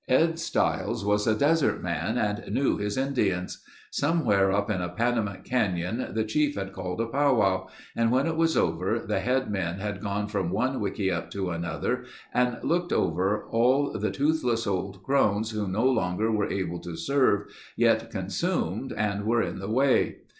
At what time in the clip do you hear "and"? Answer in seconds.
2.17-2.51, 7.95-8.09, 12.33-12.57, 18.91-19.23